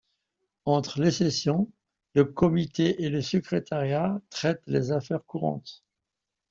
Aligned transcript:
Entre 0.65 0.99
les 0.99 1.11
sessions, 1.11 1.71
le 2.15 2.25
Comité 2.25 3.03
et 3.03 3.09
le 3.11 3.21
secrétariat 3.21 4.19
traitent 4.31 4.63
les 4.65 4.91
affaires 4.91 5.23
courantes. 5.27 5.83